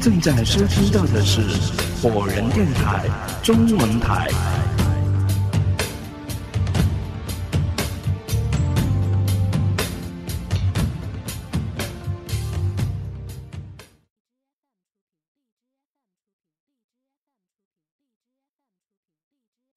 [0.00, 1.42] 正在收听到的是
[2.00, 3.06] 火人电台
[3.42, 4.28] 中文台。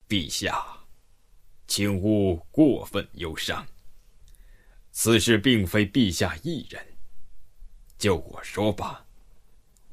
[0.08, 0.64] 陛下，
[1.68, 3.66] 请勿过分忧伤。
[4.94, 6.82] 此事并非陛下一人。
[7.98, 9.06] 就我说吧，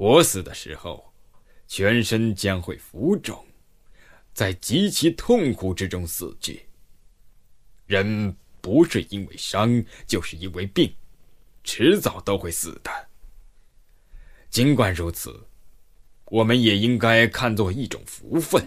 [0.01, 1.13] 我死的时候，
[1.69, 3.45] 全身将会浮肿，
[4.33, 6.63] 在极其痛苦之中死去。
[7.85, 10.91] 人不是因为伤，就是因为病，
[11.65, 12.91] 迟早都会死的。
[14.49, 15.39] 尽管如此，
[16.31, 18.67] 我们也应该看作一种福分。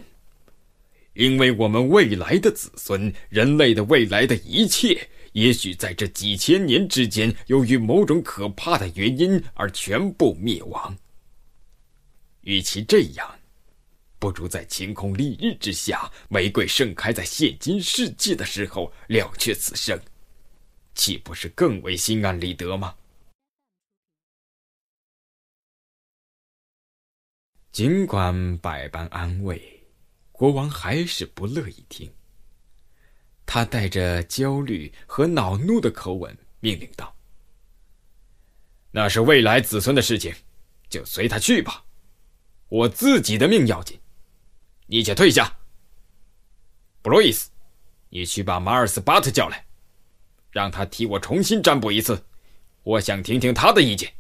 [1.14, 10.96] 因为我们未来的子孙，人类的未来的一切，也许在这几千年之间，由于某种可怕的原因而全部灭亡。
[12.44, 13.40] 与其这样，
[14.20, 20.00] 不如在晴空丽日之下，玫瑰盛开在现今世界的时候了却此生，
[20.96, 22.96] 岂不是更为心安理得吗？
[27.72, 29.70] 尽管百般安慰。
[30.32, 32.12] 国王还是不乐意听。
[33.46, 37.16] 他带着焦虑和恼怒的口吻命令道
[38.92, 40.34] ：“那是未来子孙的事情，
[40.90, 41.86] 就随他去吧。
[42.74, 44.02] 我自己的命要紧，
[44.88, 45.60] 你且退下。
[47.04, 47.52] 布洛伊斯，
[48.10, 49.64] 你去把马尔斯巴特叫来，
[50.50, 52.26] 让他替我重新占卜一次，
[52.82, 54.12] 我想听听他的意见。”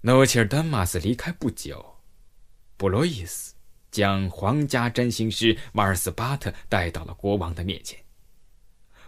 [0.00, 1.98] 诺切尔丹马斯离开不久。
[2.78, 3.54] 布洛伊斯
[3.90, 8.02] 将皇家占星师马尔斯巴特带到了国王的面前。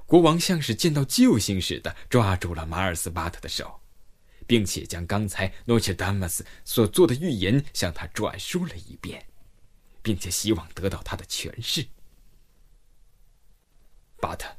[0.05, 3.78] 国王像是见到救星似的，抓住了马尔斯巴特的手，
[4.49, 9.25] 并且将刚才诺切丹马斯所做的预言向他转述了一遍，
[10.03, 11.87] 并且希望得到他的诠释。
[14.21, 14.57] 巴特，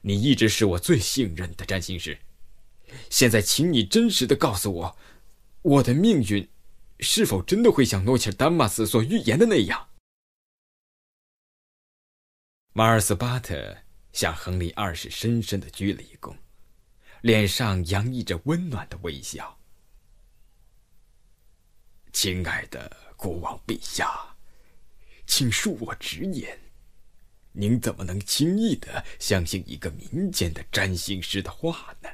[0.00, 2.18] 你一直是我最信任的占星师，
[3.10, 4.98] 现在请你真实的告诉我，
[5.60, 6.48] 我的命运。
[7.00, 9.88] 是否真的会像诺切尔丹马斯所预言的那样？
[12.72, 13.78] 马尔斯巴特
[14.12, 16.36] 向亨利二世深深的鞠了一躬，
[17.24, 19.58] 脸上洋溢着温暖的微笑。
[22.12, 24.36] 亲爱的国王陛下，
[25.26, 26.58] 请恕我直言，
[27.52, 32.10] 您怎么能轻易的相信一个民间的占星师的话呢？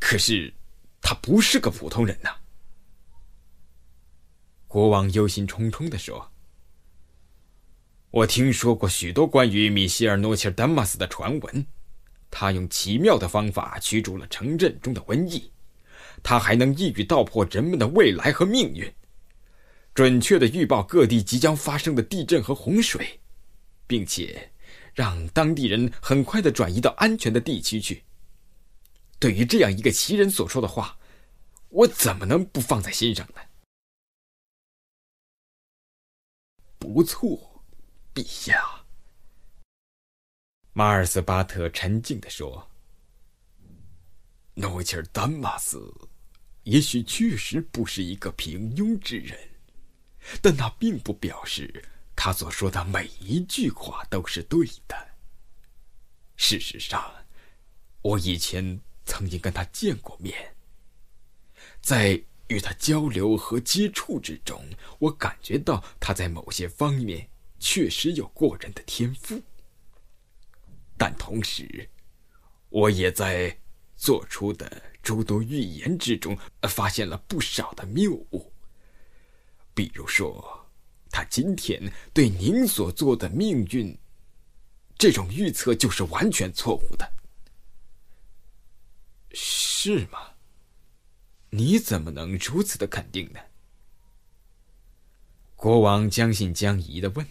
[0.00, 0.52] 可是。
[1.00, 2.34] 他不是个普通人呐！
[4.66, 6.32] 国王忧心忡忡的说
[8.10, 11.66] ：“我听说过许多关于米歇尔·诺切尔丹马斯的传闻，
[12.38, 15.50] 他用奇妙的方法驱逐了城镇中的瘟疫，
[16.22, 18.92] 他还能一语道破人们的未来和命运，
[19.94, 23.18] 准确的预报各地即将发生的地震和洪水，
[23.86, 24.52] 并且
[24.92, 28.04] 让当地人很快的转移到安全的地区去。”
[29.18, 30.98] 对于这样一个奇人所说的话，
[31.70, 33.40] 我怎么能不放在心上呢？
[36.78, 37.64] 不错，
[38.14, 38.84] 陛下。
[40.78, 42.68] 马尔斯巴特沉静地说
[44.52, 45.90] ：“诺切尔丹马斯
[46.64, 49.38] 也许确实不是一个平庸之人，
[50.42, 51.82] 但那并不表示
[52.14, 54.94] 他所说的每一句话都是对的。
[56.36, 57.10] 事实上，
[58.02, 60.56] 我以前……”曾经跟他见过面，
[61.80, 64.60] 在与他交流和接触之中，
[64.98, 69.40] 我感觉到他在某些方面确实有过人的天赋。
[70.98, 71.90] 但同时，
[72.68, 73.58] 我也在
[73.96, 78.52] 做出的诸多预言之中发现了不少的谬误。
[79.74, 80.66] 比如说，
[81.10, 83.98] 他今天对您所做的命运
[84.98, 87.12] 这种预测就是完全错误的。
[89.32, 90.32] 是吗？
[91.50, 93.40] 你怎么能如此的肯定呢？
[95.54, 97.26] 国王将信将疑的问，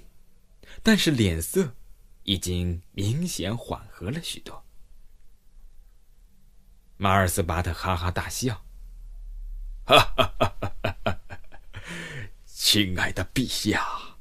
[0.81, 1.75] 但是脸色
[2.25, 4.63] 已经明显缓和了许多。
[6.97, 8.65] 马尔斯巴特哈哈大笑
[9.87, 11.19] ：“哈哈哈哈哈！
[12.45, 14.17] 亲爱的陛下，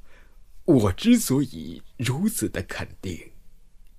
[0.64, 3.32] 我之所以如此的肯定，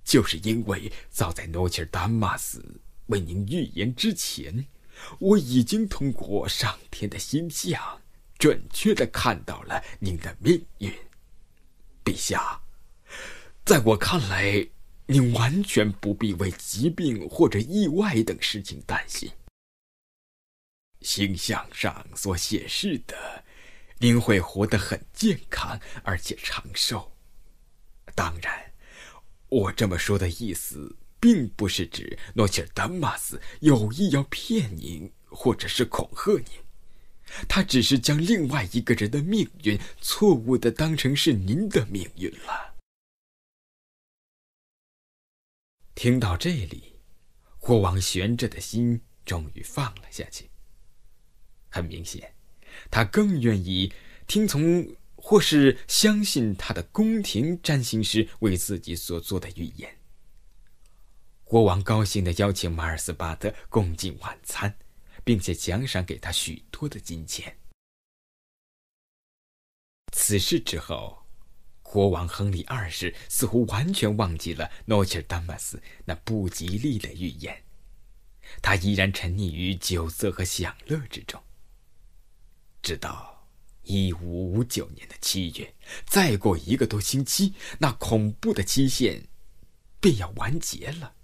[0.02, 4.66] 就是因为早在诺切尔丹马斯。”为您预言之前，
[5.20, 8.02] 我已经通过上天的星象，
[8.36, 10.92] 准确的看到了您的命运。
[12.04, 12.60] 陛下，
[13.66, 14.64] 在我看来，
[15.06, 19.28] 您完全不必为疾病或者意外等事情担心。
[21.00, 23.44] 星象上所显示的，
[23.98, 27.10] 您会活得很健康，而且长寿。
[28.14, 28.72] 当然，
[29.48, 36.46] 我这么说的意思，并不是指诺切尔丹马斯有意要骗您，或者是恐吓您。
[37.48, 42.75] 他只是将另外一个人的命运错误的当成是您的命运了。
[45.96, 47.00] 听到这里，
[47.58, 50.50] 国王悬着的心终于放了下去。
[51.70, 52.34] 很明显，
[52.90, 53.90] 他更愿意
[54.26, 59.98] 听从或是相信他的宫廷占星师为自己所做的预言。
[61.44, 64.76] 国王高兴的邀请马尔斯巴特共进晚餐，
[65.24, 67.58] 并且奖赏给他许多的金钱。
[70.12, 71.25] 此事之后。
[71.96, 77.62] 国王亨利二世似乎完全忘记了诺切尔丹马斯那不吉利的预言，
[78.60, 81.42] 他依然沉溺于酒色和享乐之中。
[82.82, 83.48] 直到
[83.84, 89.26] 一五五九年的七月，再过一个多星期，那恐怖的期限
[89.98, 91.14] 便要完结了。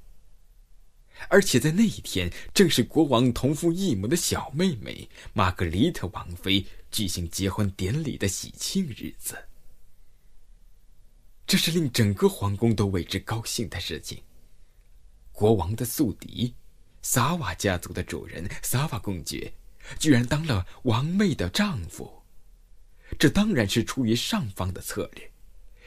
[1.28, 9.36] 而且在那一天，正是国王同父异母的小妹妹玛格丽特王妃举行结婚典礼的喜庆日子。
[11.46, 14.22] 这是令整个皇宫都为之高兴的事情。
[15.32, 16.54] 国王的宿敌，
[17.02, 19.52] 萨瓦家族的主人萨瓦公爵，
[19.98, 22.22] 居然当了王妹的丈夫。
[23.18, 25.30] 这当然是出于上方的策略，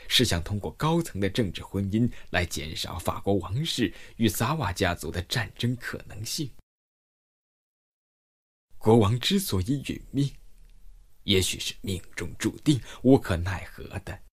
[0.07, 6.51] 是想通过高层的政治婚姻来减少法国王室与萨瓦家族的战争可能性。
[8.77, 10.31] 国王之所以殒命，
[11.23, 14.24] 也许是命中注定、无可奈何的。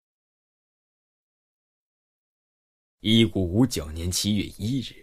[3.05, 4.95] 一五五九年七月一日，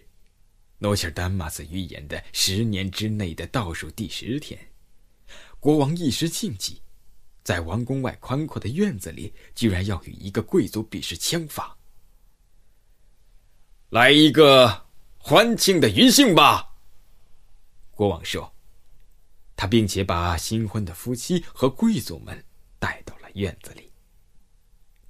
[0.78, 4.58] 诺切尔丹马斯预言的十年之内的倒数第十天，
[5.58, 6.80] 国王一时兴起，
[7.42, 11.76] 在王宫外宽阔的院子里，居然要与一个贵族比试枪法。
[13.90, 14.86] 来一个
[15.18, 16.74] 欢庆的余兴吧！
[17.90, 18.50] 国王说，
[19.54, 22.42] 他并且把新婚的夫妻和贵族们
[22.78, 23.92] 带到了院子里。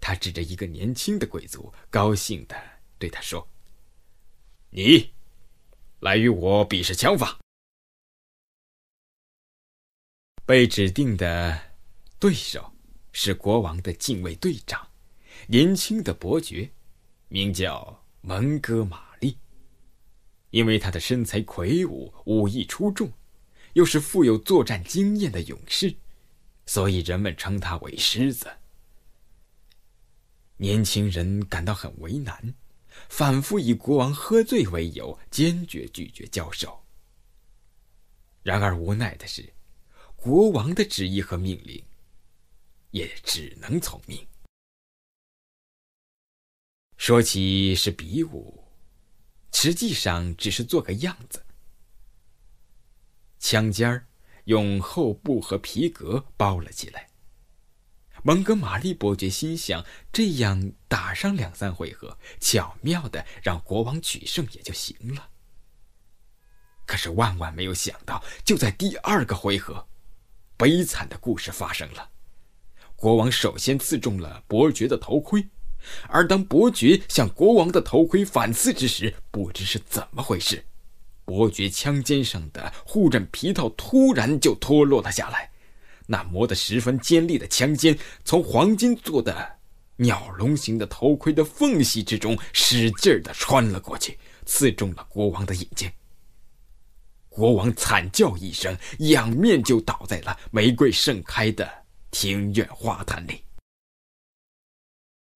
[0.01, 2.70] 他指着一个年轻的贵族，高兴的。
[3.01, 3.49] 对他说
[4.71, 5.11] ：“你
[6.01, 7.41] 来与我比试枪法。”
[10.45, 11.73] 被指定的
[12.19, 12.73] 对手
[13.13, 14.87] 是国王的禁卫队长，
[15.47, 16.71] 年轻的伯爵，
[17.29, 19.39] 名叫蒙哥马利。
[20.51, 23.11] 因为他的身材魁梧，武艺出众，
[23.73, 25.95] 又是富有作战经验的勇士，
[26.67, 28.51] 所以人们称他为“狮子”。
[30.59, 32.55] 年轻人感到很为难。
[33.09, 36.85] 反复以国王喝醉为由，坚决拒绝交手。
[38.43, 39.53] 然而无奈的是，
[40.17, 41.85] 国王的旨意和命令，
[42.91, 44.27] 也只能从命。
[46.97, 48.65] 说起是比武，
[49.53, 51.45] 实际上只是做个样子。
[53.39, 54.07] 枪尖儿
[54.45, 57.10] 用厚布和皮革包了起来。
[58.23, 65.29] 蒙哥马利伯爵心想：这样打上两三回合，巧妙的让国王取胜也就行了。
[66.87, 69.87] 可是万万没有想到，就在第二个回合，
[70.57, 72.11] 悲惨的故事发生了。
[72.97, 75.49] 国王首先刺中了伯爵的头盔，
[76.09, 80.67] 而当伯爵向国王的头盔反刺之时，不知是怎么回事，
[81.25, 85.53] 伯爵枪尖上的护刃皮套突然就脱落了下来。
[86.11, 89.59] 那磨得十分尖利的枪尖，从黄金做的
[89.95, 95.89] 鸟笼形的头盔的缝隙之中使劲的穿了过去，刺中了国王的眼睛。
[97.29, 101.71] 国王惨叫一声，仰面就倒在了玫瑰盛开的
[102.11, 103.45] 庭院花坛里。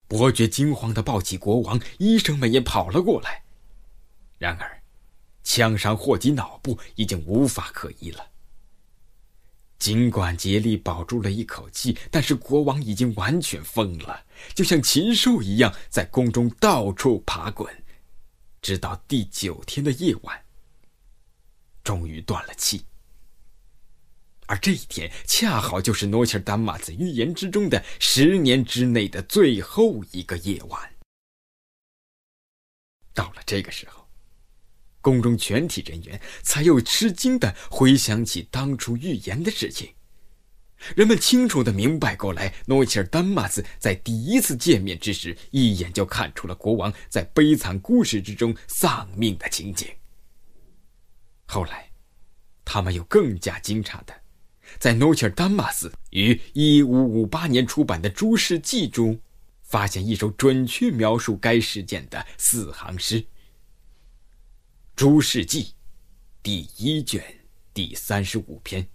[0.08, 3.40] 伯爵惊慌的抱起国王，医生们也跑了过来。
[4.38, 4.82] 然而，
[5.44, 8.26] 枪伤祸及脑部，已经无法可医了。
[9.84, 14.24] 尽管竭力保住了一口气，但是国王已经完全疯了，
[14.54, 17.70] 就像禽兽一样在宫中到处爬滚，
[18.62, 20.42] 直到第九天的夜晚，
[21.82, 22.82] 终于断了气。
[24.46, 30.94] 而这一天恰好就是诺切尔丹马斯预言之中的十年之内的最后一个夜晚。
[33.12, 34.03] 到了这个时候。
[35.04, 39.90] 宫中全体人员才又吃惊的回想起当初预言的事情。
[40.96, 49.86] 人们清楚的明白过来，诺切尔丹马斯在第一次见面之时，一眼就看出了国王在悲惨故事之中丧命的情景。
[51.44, 51.90] 后来，
[52.64, 54.14] 他们又更加惊诧的，
[54.78, 59.18] 在诺切尔丹马斯于一五五八年出版的《诸事记》中，
[59.62, 63.20] 发现一首准确描述该事件的四行诗，
[64.96, 65.64] 《诸事记》
[66.40, 67.20] 第一卷
[67.72, 68.86] 第三十五篇。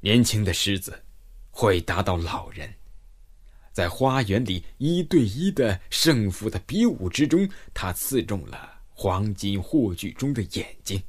[0.00, 1.02] 年轻的狮子
[1.50, 2.70] 会打倒老人，
[3.72, 11.02] 在花园里一对一的胜负的比武之中，他刺中了黄金霍炬中的眼睛。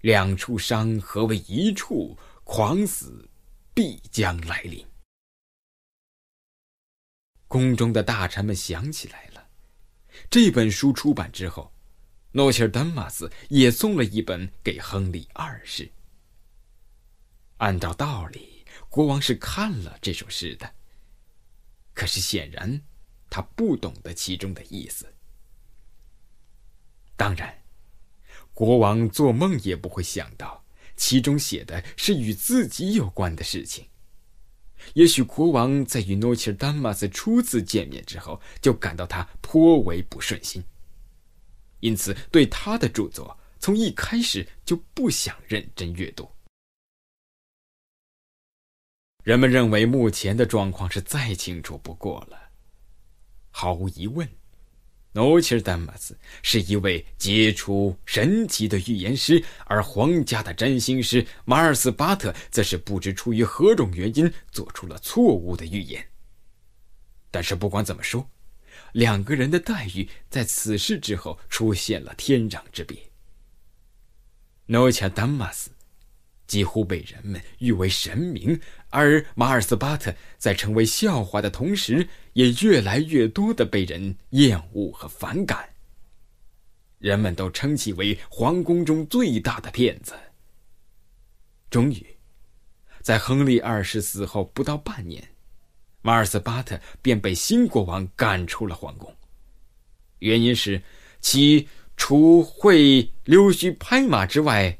[0.00, 3.28] 两处伤合为一处，狂死
[3.74, 4.82] 必将来临。
[7.46, 9.31] 宫中的大臣们想起来了，
[10.30, 11.72] 这本书出版之后，
[12.32, 15.90] 诺切尔丹马斯也送了一本给亨利二世。
[17.58, 20.74] 按照道理，国王是看了这首诗的。
[21.94, 22.82] 可是显然，
[23.28, 25.06] 他不懂得其中的意思。
[27.16, 27.62] 当然，
[28.54, 30.64] 国王做梦也不会想到，
[30.96, 33.86] 其中写的是与自己有关的事情。
[34.94, 40.62] 也许国王在与诺切尔丹马斯初次见面之后，就感到他颇为不顺心，
[41.80, 46.28] 因此对他的著作从一开始就不想认真阅读。
[49.24, 52.50] 人们认为目前的状况是再清楚不过了。
[53.50, 54.28] 毫无疑问，
[55.14, 66.08] 诺切尔丹马斯是一位杰出神奇的预言师，而皇家的占星师马尔斯巴特则是不知出于何种原因做出了错误的预言。
[67.30, 68.30] 但是不管怎么说，
[68.92, 72.96] 两个人的待遇在此事之后出现了天壤之别。
[74.66, 75.71] 诺切尔丹马斯。
[76.52, 85.66] 几乎被人们誉为神明，而马尔斯巴特在成为笑话的同时，也越来越多的被人厌恶和反感。
[86.98, 90.12] 人们都称其为皇宫中最大的骗子。
[91.70, 92.06] 终于，
[93.00, 95.26] 在亨利二世死后不到半年，
[96.02, 99.16] 马尔斯巴特便被新国王赶出了皇宫，
[100.18, 100.82] 原因是
[101.22, 101.66] 其
[101.96, 104.78] 除会溜须拍马之外。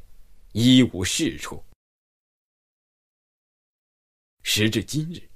[0.52, 1.64] 一无是处。
[4.42, 5.30] 时至今日，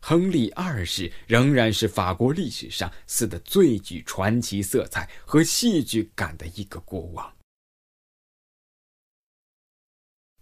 [0.00, 7.36] 亨利二世仍然是法国历史上死的最具传奇色彩和戏剧感的一个国王。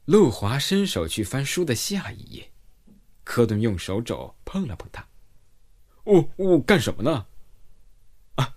[0.06, 2.50] 路华伸手去翻书的下一页，
[3.24, 5.06] 科顿用手肘碰了碰他。
[6.04, 7.26] “哦哦，干什么呢？”
[8.36, 8.56] 啊！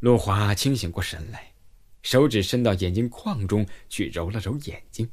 [0.00, 1.47] 路华清醒过神来。
[2.08, 5.10] 手指伸到眼睛眶中去揉了揉眼睛。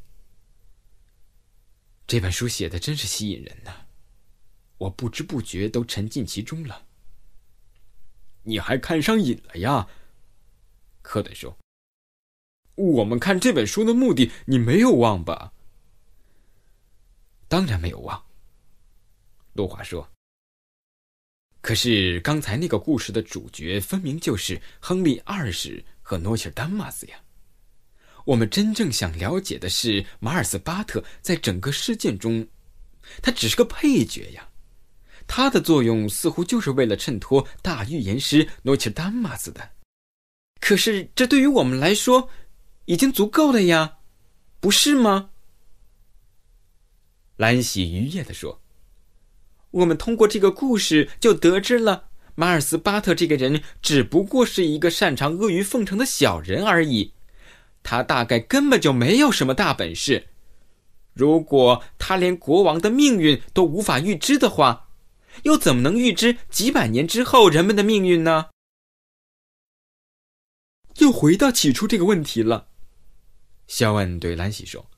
[2.08, 3.88] 这本书写的真是吸引人呐，
[4.78, 6.86] 我不知不觉都沉浸其中了。
[8.44, 9.90] 你还看上瘾了呀？
[11.02, 11.58] 科顿说
[12.76, 15.52] ：“我们看这本书的目的，你没有忘吧？”
[17.50, 18.26] 当然没有忘。
[19.52, 20.10] 陆华说
[21.60, 27.18] ：“可是刚才那个故事的主角，分明就是亨利二世。”和诺切尔丹马斯呀，
[28.26, 32.48] 我们真正想了解的是马尔斯巴特在整个事件中，
[33.24, 34.48] 他只是个配角呀，
[35.26, 39.72] 他的作用似乎就是为了衬托大预言师诺切尔丹马斯的。
[40.60, 42.30] 可是这对于我们来说，
[42.86, 43.98] 已经足够了呀，
[44.60, 45.32] 不是吗？
[47.38, 48.62] 兰喜愉悦地说
[49.72, 57.14] ：“我们通过这个故事就得知了。”马尔斯巴特这个人只不过是一个擅长阿谀奉承的小人而已，
[57.82, 60.28] 他大概根本就没有什么大本事。
[61.14, 64.90] 如果他连国王的命运都无法预知的话，
[65.44, 68.50] 又怎么能预知几百年之后人们的命运呢？
[70.98, 72.68] 又回到起初这个问题了，
[73.66, 74.90] 肖恩对兰西说：“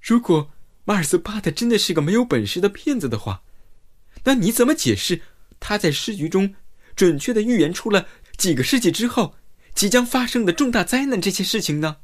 [0.00, 0.50] 如果
[0.84, 3.42] 马尔斯巴特真的是个没有本事的骗子的话，
[4.24, 5.20] 那你怎么解释？”
[5.64, 6.52] 他在诗局中
[6.96, 9.36] 准确的预言出了几个世纪之后
[9.76, 11.98] 即将发生的重大灾难这些事情呢？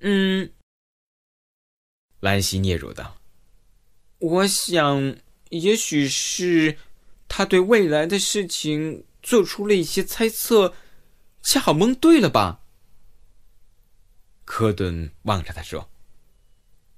[0.00, 0.50] 嗯，
[2.20, 3.18] 兰西嗫嚅道
[4.18, 5.16] ：“我想，
[5.50, 6.78] 也许是
[7.28, 10.74] 他对未来的事情做出了一些猜测，
[11.42, 12.62] 恰好蒙对了吧？”
[14.46, 15.90] 科顿望着他说：“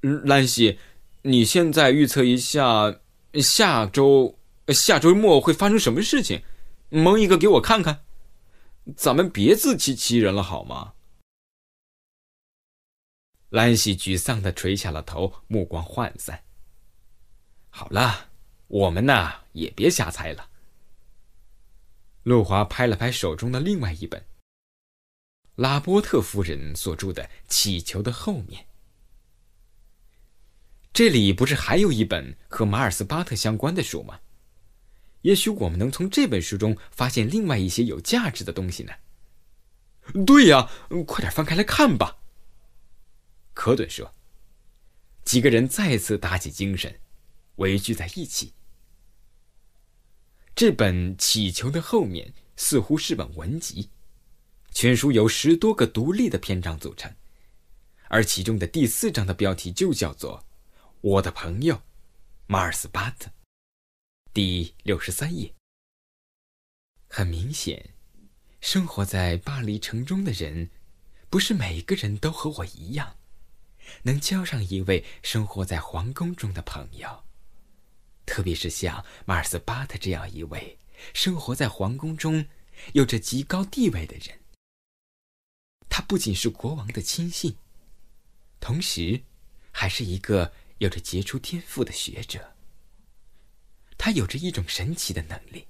[0.02, 0.78] 嗯，兰西，
[1.22, 3.00] 你现在预测一下
[3.34, 4.38] 下周。”
[4.72, 6.42] 下周末会发生什么事情？
[6.88, 8.04] 蒙一个给我看看。
[8.96, 10.94] 咱们别自欺欺人了，好吗？
[13.50, 16.44] 兰西沮丧的垂下了头，目光涣散。
[17.70, 18.30] 好了，
[18.68, 20.50] 我们呐也别瞎猜了。
[22.22, 24.24] 路华拍了拍手中的另外一本，
[25.56, 28.62] 拉波特夫人所著的《乞求的后面》。
[30.92, 34.20] 这里不是还有一本和马尔斯巴特相关的书吗？
[35.24, 38.92] 也许我们能从这本书中发现另外一些有价值的东西呢。
[40.24, 40.70] 对呀，
[41.06, 42.18] 快点翻开来看吧。
[43.52, 44.14] 科顿说。
[45.24, 47.00] 几个人再次打起精神，
[47.56, 48.52] 围聚在一起。
[50.54, 53.88] 这本《祈求》的后面似乎是本文集，
[54.72, 57.10] 全书由十多个独立的篇章组成，
[58.08, 60.44] 而其中的第四章的标题就叫做
[61.00, 61.80] 《我的朋友
[62.46, 63.30] 马尔斯巴特》。
[64.34, 65.54] 第六十三页。
[67.06, 67.94] 很明显，
[68.60, 70.70] 生活在巴黎城中的人，
[71.30, 73.16] 不是每个人都和我一样，
[74.02, 77.22] 能交上一位生活在皇宫中的朋友。
[78.26, 80.80] 特别是像马尔斯巴特这样一位
[81.14, 82.44] 生活在皇宫中、
[82.92, 84.40] 有着极高地位的人。
[85.88, 87.56] 他不仅是国王的亲信，
[88.58, 89.22] 同时，
[89.70, 92.53] 还是一个有着杰出天赋的学者。
[94.04, 95.66] 他有着一种神奇的能力。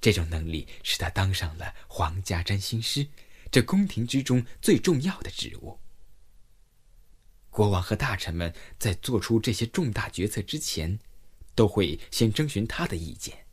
[0.00, 3.06] 这种能力使他当上了皇家占星师，
[3.48, 5.78] 这宫廷之中最重要的职务。
[7.48, 10.98] 国王和大臣们在做出这些重大决策之前，
[11.54, 13.46] 都会先征询他的意见。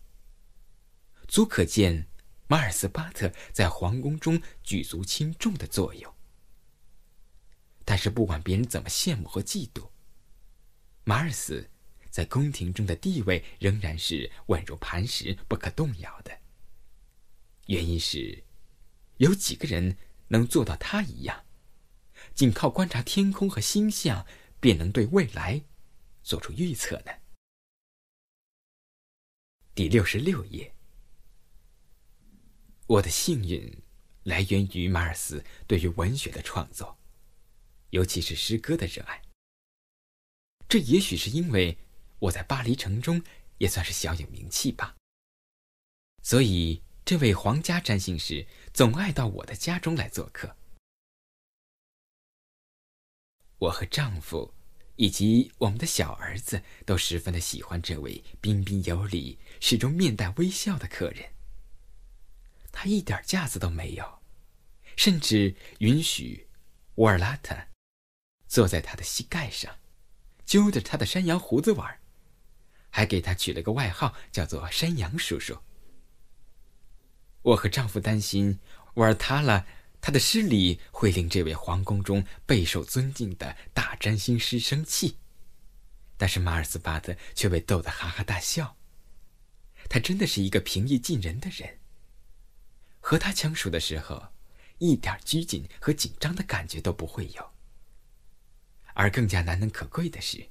[1.27, 2.07] 足可见
[2.47, 6.11] 马尔斯巴特在皇宫中举足轻重的作用。
[7.85, 9.91] 但是，不管别人怎么羡慕和嫉妒，
[11.03, 11.69] 马尔斯。
[12.13, 16.41] 在宫廷中的地位仍然是稳如磐石、不可动摇的。
[17.65, 18.43] 原因是，
[19.17, 21.43] 有几个人能做到他一样，
[22.35, 24.27] 仅靠观察天空和星象
[24.59, 25.63] 便能对未来
[26.21, 27.11] 做出预测呢？
[29.73, 30.71] 第六十六页，
[32.85, 33.81] 我的幸运
[34.21, 36.95] 来源于马尔斯对于文学的创作，
[37.89, 39.19] 尤其是诗歌的热爱。
[40.69, 41.75] 这也许是因为。
[42.19, 43.21] 我在巴黎城中
[43.57, 44.95] 也算是小有名气吧，
[46.21, 50.55] 所以这位皇家占星师总爱到我的家中来做客。
[53.59, 54.53] 我和丈夫
[54.95, 61.33] 以及我们的小儿子都十分的喜欢这位彬彬有礼、始终面带微笑的客人。
[62.71, 64.19] 他一点架子都没有，
[64.97, 66.47] 甚至允许
[66.95, 67.55] 沃尔拉特
[68.47, 69.79] 坐在他的膝盖上，
[70.45, 72.02] 揪着他的山羊胡子玩。
[72.95, 75.57] 还给他取了个外号，叫做“山羊叔叔”。
[77.41, 78.59] 我和丈夫担心
[78.93, 79.65] 玩他了，
[79.99, 85.17] 他的失礼会令这位皇宫中备受尊敬的大占星师生气。
[86.17, 88.77] 但是马尔斯巴特却被逗得哈哈大笑。
[89.89, 91.79] 他真的是一个平易近人的人。
[92.99, 94.27] 和他相处的时候，
[94.77, 97.51] 一点拘谨和紧张的感觉都不会有。
[98.93, 100.47] 而更加难能可贵的是，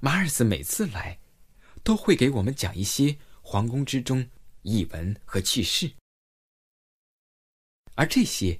[0.00, 1.18] 马尔斯每次来。
[1.84, 4.26] 都会给我们讲一些皇宫之中
[4.62, 5.92] 异闻和趣事，
[7.94, 8.58] 而这些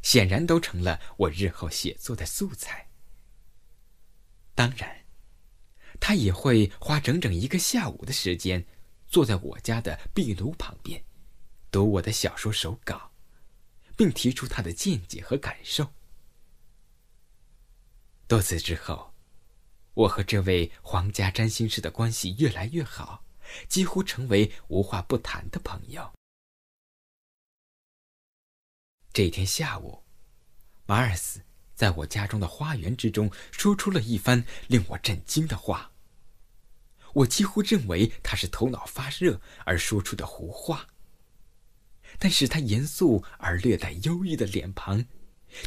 [0.00, 2.88] 显然都成了我日后写作的素材。
[4.54, 5.04] 当然，
[6.00, 8.64] 他也会花整整一个下午的时间，
[9.06, 11.04] 坐在我家的壁炉旁边，
[11.70, 13.12] 读我的小说手稿，
[13.98, 15.92] 并提出他的见解和感受。
[18.26, 19.11] 多次之后。
[19.94, 23.24] 我和这位皇家占星师的关系越来越好，
[23.68, 26.12] 几乎成为无话不谈的朋友。
[29.12, 30.02] 这天下午，
[30.86, 31.42] 马尔斯
[31.74, 35.92] 在我家中的花园之中说出了一番令我震惊的话。
[37.12, 40.88] 我几乎认为他是头脑发热而说出的胡话，
[42.18, 45.04] 但是他严肃而略带忧郁的脸庞。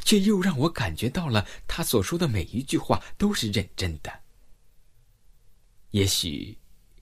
[0.03, 4.23] 却又让我感觉到了，他所说的每一句话都是认真的。
[5.91, 6.57] 也许，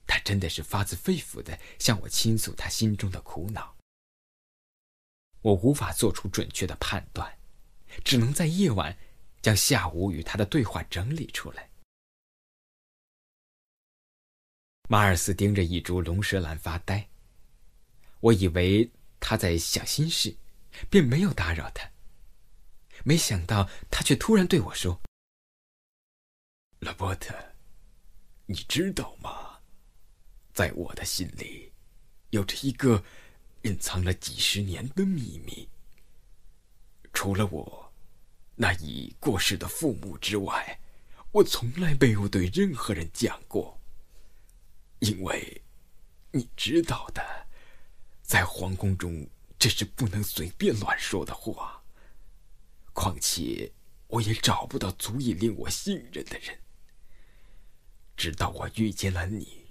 [0.06, 3.76] 他真的是发自肺腑的向我倾诉他心中的苦恼。
[5.40, 7.38] 我无法做出准确的判断，
[8.04, 8.96] 只能在夜晚
[9.42, 11.68] 将下午与他的对话整理出来。
[14.88, 17.08] 马尔斯盯着一株龙舌兰发呆，
[18.20, 20.36] 我以为他在想心事，
[20.88, 21.90] 便没有打扰他。
[23.04, 25.00] 没想到他却突然对我说
[26.80, 27.34] ：“罗伯特，
[28.46, 29.60] 你知道吗？
[30.54, 31.70] 在我的心里，
[32.30, 33.04] 有着一个
[33.62, 35.68] 隐藏了几十年的秘密。
[37.12, 37.92] 除了我，
[38.56, 40.80] 那已过世的父母之外，
[41.30, 43.78] 我从来没有对任何人讲过。
[45.00, 45.62] 因为，
[46.32, 47.46] 你知道的，
[48.22, 51.83] 在皇宫中这是不能随便乱说的话。
[52.94, 53.70] 况且，
[54.06, 56.58] 我也找不到足以令我信任的人。
[58.16, 59.66] 直到我遇见了你，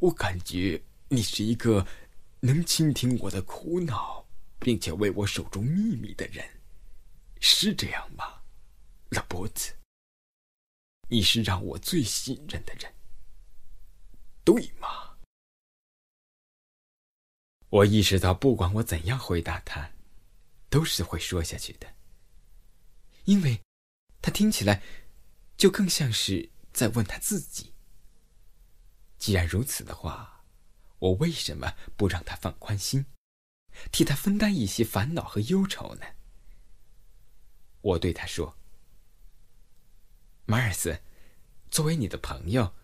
[0.00, 1.86] 我感觉你是一个
[2.40, 4.26] 能倾听我的苦恼，
[4.58, 6.44] 并且为我守住秘密的人，
[7.40, 8.42] 是这样吗，
[9.10, 9.74] 拉波子？
[11.08, 12.92] 你是让我最信任的人，
[14.42, 15.18] 对吗？
[17.68, 19.90] 我意识到，不管我怎样回答他，
[20.70, 21.94] 都是会说下去的，
[23.24, 23.60] 因为，
[24.22, 24.82] 他听起来
[25.56, 26.50] 就更像是。
[26.74, 27.72] 在问他自己。
[29.16, 30.42] 既然如此的话，
[30.98, 33.06] 我为什么不让他放宽心，
[33.92, 36.06] 替他分担一些烦恼和忧愁呢？
[37.80, 38.58] 我对他说
[40.46, 41.00] ：“马尔斯，
[41.70, 42.74] 作为你的朋友，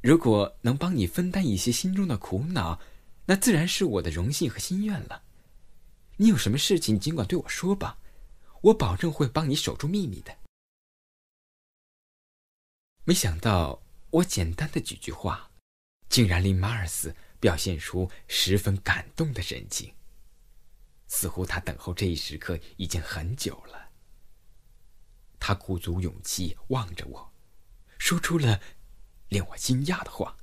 [0.00, 2.80] 如果能帮你分担一些心中的苦恼，
[3.26, 5.24] 那自然是我的荣幸和心愿了。
[6.18, 7.98] 你有什么事情，尽管对我说吧，
[8.64, 10.36] 我保证会帮你守住秘密的。”
[13.04, 15.50] 没想到，我简单的几句话，
[16.08, 19.94] 竟然令马尔斯表现出十分感动的神情。
[21.06, 23.92] 似乎他等候这一时刻已经很久了。
[25.38, 27.32] 他鼓足勇气望着我，
[27.98, 28.60] 说出了
[29.28, 30.38] 令我惊讶的话：“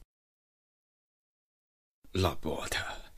[2.13, 3.11] 拉波特，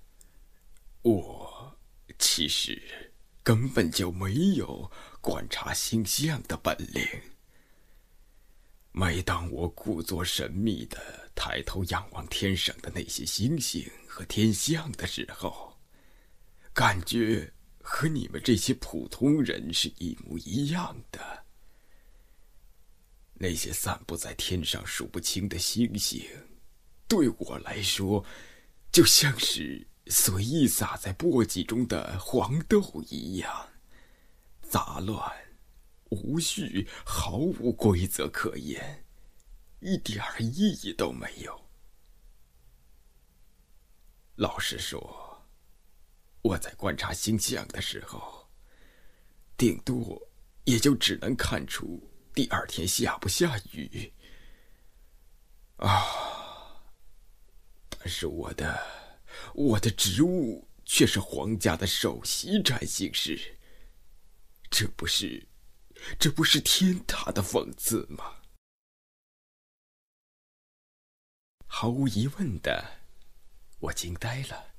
[1.01, 1.77] 我
[2.17, 3.12] 其实
[3.43, 4.89] 根本就没有
[5.21, 7.05] 观察星象的本领。”
[8.95, 15.75] 每当我故作神秘的抬头仰望天上的那些星星和天象的时候，
[16.73, 17.51] 感觉
[17.81, 21.43] 和你们这些普通人是一模一样的。
[23.33, 26.23] 那些散布在天上数不清的星星，
[27.07, 28.23] 对我来说，
[28.91, 33.69] 就像是随意撒在簸箕中的黄豆一样，
[34.61, 35.31] 杂乱。
[36.09, 39.03] 无序，毫无规则可言，
[39.79, 41.59] 一点儿意义都没有。
[44.35, 45.43] 老实说，
[46.43, 48.47] 我在观察星象的时候，
[49.57, 50.21] 顶多
[50.65, 51.99] 也就只能看出
[52.31, 54.13] 第二天下不下雨。
[55.77, 56.05] 啊！
[57.89, 58.79] 但是我的
[59.53, 63.57] 我的职务却是皇家的首席占星师，
[64.69, 65.47] 这不是？
[66.19, 68.41] 这不是天大的讽刺吗？
[71.65, 72.99] 毫无疑问的，
[73.79, 74.73] 我惊呆了。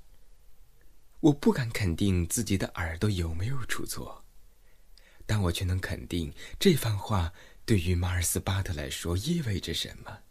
[1.20, 4.26] 我不敢肯定自己的耳朵有没有出错，
[5.24, 7.32] 但我却能肯定这番话
[7.64, 10.24] 对于马尔斯巴特来说意味着什么。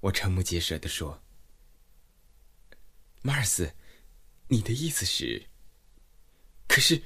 [0.00, 1.22] 我瞠目结舌的说
[3.22, 3.74] ：“马尔斯，
[4.48, 5.48] 你的意思是？
[6.68, 7.02] 可是……”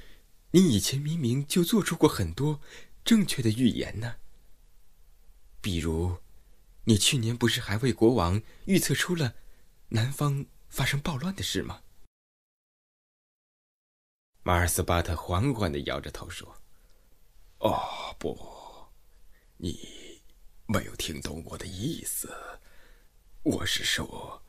[0.54, 2.60] 你以前明明就做出过很多
[3.04, 4.18] 正确的预言呢。
[5.60, 6.18] 比如，
[6.84, 9.34] 你去年不是还为国王预测出了
[9.88, 11.82] 南方发生暴乱的事吗？
[14.44, 16.56] 马尔斯巴特缓缓的摇着头说
[17.58, 18.38] ：“哦，不，
[19.56, 20.22] 你
[20.66, 22.32] 没有听懂我的意思。
[23.42, 24.43] 我是说，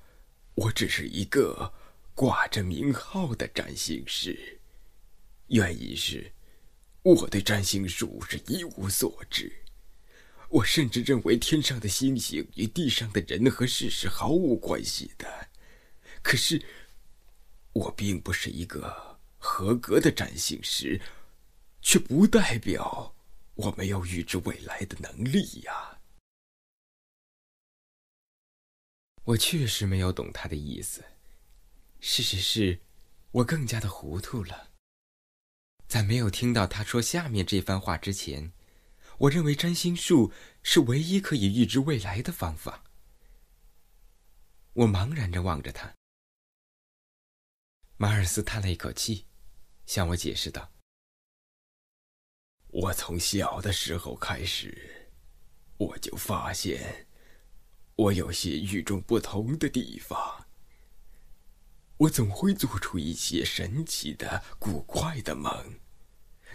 [0.56, 1.74] 我只是一个
[2.14, 4.60] 挂着名号的占星师。”
[5.48, 6.32] 原因是，
[7.04, 9.52] 我对占星术是一无所知。
[10.50, 15.50] 我甚至认为天上的星星与地上的人和事是毫无关系的。
[16.22, 16.62] 可是，
[17.74, 21.00] 我并不是一个合格的占星师，
[21.82, 23.14] 却不代表
[23.56, 25.95] 我没有预知未来的能力呀。
[29.26, 31.04] 我确实没有懂他的意思。
[32.00, 32.82] 事实是，
[33.32, 34.72] 我更加的糊涂了。
[35.88, 38.52] 在没有听到他说下面这番话之前，
[39.20, 42.84] 我认为占星术是唯一可以预知未来的方法。
[44.74, 45.96] 我茫然着望着他。
[47.98, 49.26] 马尔斯叹了一口气，
[49.86, 50.72] 向我解释道
[52.68, 55.10] ：“我从小的时候开始，
[55.78, 57.08] 我就发现
[57.96, 60.46] 我有些与众不同的地方。
[61.98, 65.80] 我总会做出一些神奇的、古怪的梦。”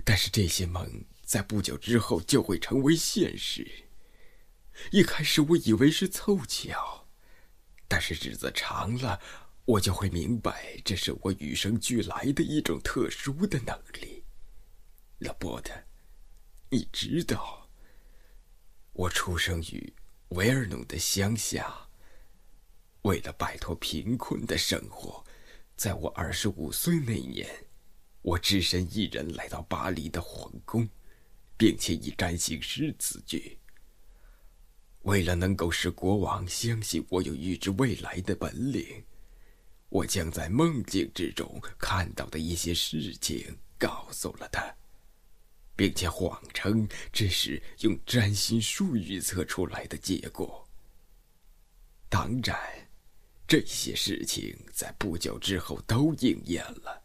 [0.04, 3.84] 但是这些梦在不久之后就会成为现实。
[4.92, 7.06] 一开始我以为是凑巧，
[7.86, 9.20] 但是日子长了，
[9.64, 14.24] 我就会明白这是我与生俱来的一种特殊的能力。
[15.18, 15.72] 拉波特，
[16.70, 17.68] 你知道，
[18.92, 19.92] 我出生于
[20.30, 21.74] 维尔农的乡下。
[23.02, 25.24] 为了摆脱贫困的生活，
[25.76, 27.48] 在我二十五岁那年，
[28.22, 30.88] 我只身一人来到巴黎的皇宫，
[31.56, 33.58] 并且以占星师自居。
[35.02, 39.02] 为了能够使国王相信我有预知未来的本领，
[39.88, 44.76] 我将在梦境之中看到的一些事情告诉了他，
[45.80, 50.68] 并且谎称这是用占星术预测出来的结果。
[52.10, 52.54] 当然。
[53.48, 57.02] 这些事情在不久之后都应验了，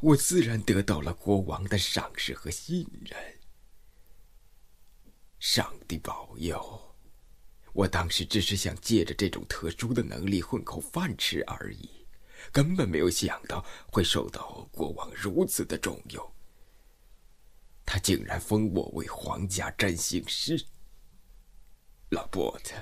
[0.00, 3.18] 我自然得到了国王的赏识和信任。
[5.40, 6.94] 上帝保佑！
[7.72, 12.06] 我当时只是想借着这种特殊的能力混口饭吃而已，
[12.52, 16.32] 根本没有想到会受到国王如此的重用。
[17.92, 20.64] 他竟然封我为皇家占星师，
[22.10, 22.76] 拉波特。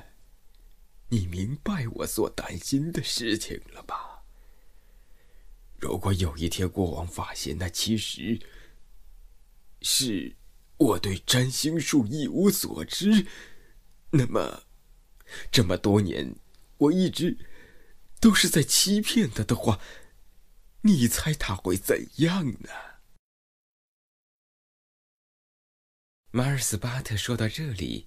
[1.09, 4.23] 你明白我所担心的事情了吧？
[5.79, 8.39] 如果有一天国王发现那其实
[9.81, 10.37] 是
[10.77, 13.27] 我对占星术一无所知，
[14.11, 14.65] 那么
[15.51, 16.37] 这么多年
[16.77, 17.39] 我一直
[18.21, 19.81] 都是在欺骗他的话，
[20.83, 22.69] 你猜他会怎样呢？
[26.31, 28.07] 马尔斯巴特说到这里。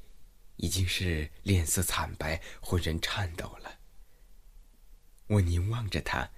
[0.57, 3.79] 已经是脸色惨白，浑身颤抖了。
[5.25, 6.29] 我凝望着他，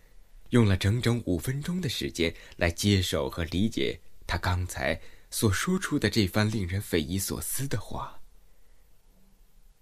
[0.51, 8.17] 用了整整五分钟的时间来接受和理解他刚才所说出的这番令人匪夷所思的话。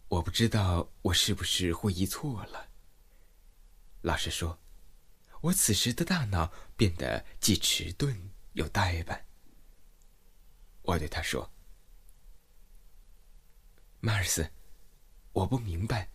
[0.07, 2.67] 我不知道我是不是会意错了。
[4.01, 4.57] 老实说，
[5.41, 9.23] 我此时的大脑变得既迟钝又呆板。
[10.81, 11.47] 我对他说。
[14.03, 14.49] 马尔斯，
[15.31, 16.09] 我不明白，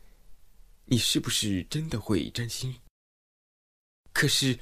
[0.87, 2.81] 你是不是真的会占星？
[4.13, 4.59] 可是，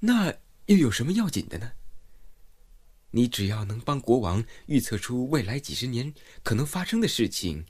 [0.00, 0.32] 那
[0.64, 1.72] 又有什么要紧的呢？
[3.10, 7.66] 你只要能帮国王预测出未来几十年可能发生的事情，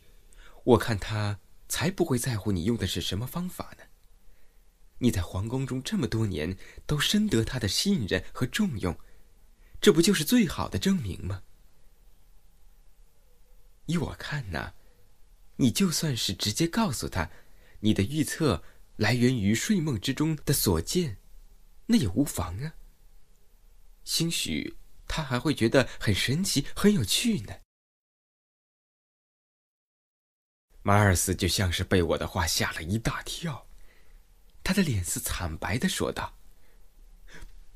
[0.62, 3.84] 我看他才不会在乎你用的是什么方法呢。
[4.98, 8.96] 你在皇宫中这么多年，都深得他的信任和重用，
[9.80, 11.42] 这不就是最好的证明吗？
[13.86, 14.74] 依我看呢。
[15.62, 17.30] 你就算是直接告诉他，
[17.78, 18.64] 你的预测
[18.96, 21.18] 来源于睡梦之中的所见，
[21.86, 22.74] 那也无妨啊。
[24.02, 27.54] 兴许他还会觉得很神奇、很有趣呢。
[30.82, 33.64] 马尔斯就像是被我的话吓了一大跳，
[34.64, 36.36] 他的脸色惨白的说道：“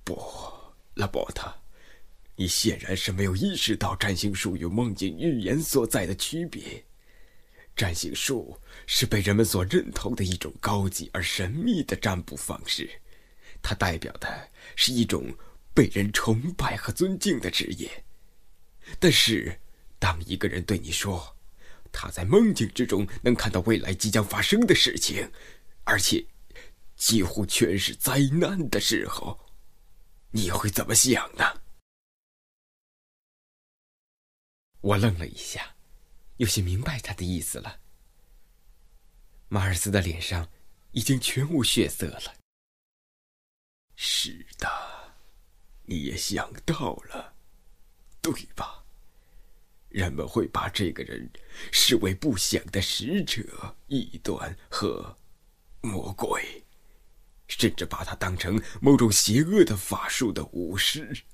[0.02, 0.20] 不，
[0.94, 1.54] 拉伯特，
[2.34, 6.84] 你显然是没有意识到占星术与梦境预言所在的区别。”
[7.76, 12.90] 占星术是被人们所认同的一种高级而神秘的占卜方式，
[13.60, 15.36] 它代表的是一种
[15.74, 18.04] 被人崇拜和尊敬的职业。
[18.98, 19.60] 但是，
[19.98, 21.36] 当一个人对你说
[21.92, 25.30] 他在梦境之中能看到未来即将发生的事情，
[25.84, 26.24] 而且
[26.96, 29.38] 几乎全是灾难的时候，
[30.30, 31.44] 你会怎么想呢？
[34.80, 35.75] 我愣了一下。
[36.36, 37.80] 有些明白他的意思了。
[39.48, 40.48] 马尔斯的脸上
[40.92, 42.34] 已经全无血色了。
[43.94, 44.68] 是的，
[45.84, 47.34] 你也想到了，
[48.20, 48.84] 对吧？
[49.88, 51.30] 人们会把这个人
[51.72, 55.16] 视为不祥的使者、异端和
[55.80, 56.62] 魔鬼，
[57.48, 61.24] 甚至把他当成某种邪恶的法术的巫师。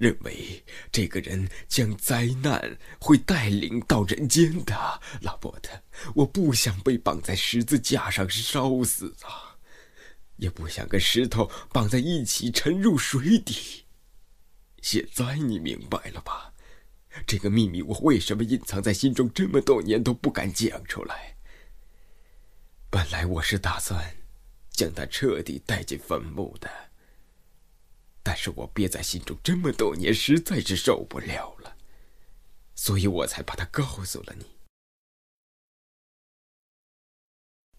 [0.00, 4.74] 认为这个人将灾难会带领到人间的
[5.20, 5.78] 拉波特，
[6.14, 9.60] 我不想被绑在十字架上烧死啊，
[10.36, 13.84] 也不想跟石头绑在一起沉入水底。
[14.80, 16.54] 现在你明白了吧？
[17.26, 21.36] 这个秘密我为什么隐藏在心中这么多年都不敢讲出来？
[22.88, 24.16] 本来我是打算
[24.70, 26.70] 将他彻底带进坟墓的。
[28.22, 31.76] 但是我憋在心中这么多年，实在是受不了了，
[32.74, 34.46] 所以我才把它告诉了你。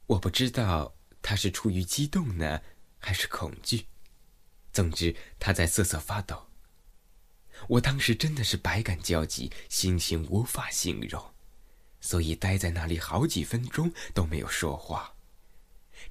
[0.08, 2.62] 我不知道他是出于激动呢，
[2.98, 3.86] 还是恐惧，
[4.74, 6.48] 总之他在瑟瑟发抖。
[7.70, 11.34] 我当时真的是百感交集，心情无法形容，
[12.00, 15.16] 所以待在那里好几分钟都没有说话，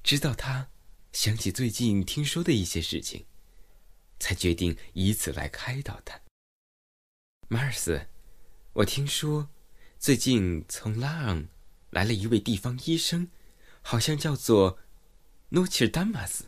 [0.01, 0.69] 直到他
[1.11, 3.25] 想起最近听说的一些事情。
[4.21, 6.21] 才决定以此来开导他。
[7.49, 8.07] 马尔斯，
[8.73, 9.49] 我听说，
[9.99, 11.47] 最近从拉昂
[11.89, 13.29] 来了一位地方医生，
[13.81, 14.79] 好像叫做
[15.49, 16.45] 诺切尔丹马斯。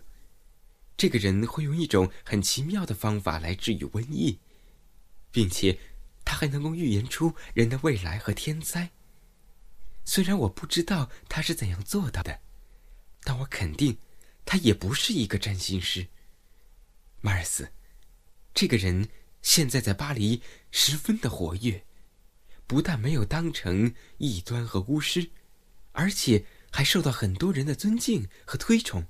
[0.96, 4.40] 这个人会用一种很奇妙的方法来治愈瘟疫，
[5.32, 5.80] 并且
[6.24, 8.92] 他还能够预言出人的未来和天灾。
[10.06, 12.40] 虽然我不知道他是怎样做到的，
[13.24, 13.98] 但我肯定
[14.46, 16.08] 他也不是一个占星师。
[17.26, 17.70] 马尔斯，
[18.54, 19.08] 这个人
[19.42, 21.86] 现在在巴黎十分的活跃。
[22.68, 25.30] 不但没有当成异端和巫师，
[25.94, 29.06] 而且还受到很多人的尊敬和推崇。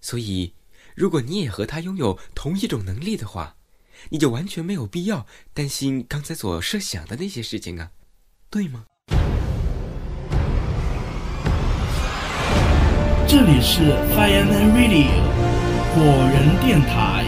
[0.00, 0.54] 所以，
[0.96, 3.56] 如果你也和他拥有同一种能力的话，
[4.08, 7.92] 你就完全没有必要担心刚才所设想的那些事情啊，
[8.50, 8.86] 对吗？
[13.28, 15.33] 这里是 Fireman Radio
[15.94, 17.24] 果仁电台。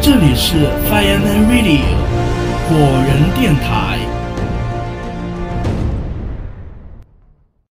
[0.00, 1.82] 这里是 Fireman Radio
[2.68, 4.01] 果仁电台。